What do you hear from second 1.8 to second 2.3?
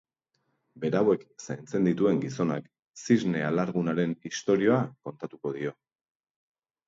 dituen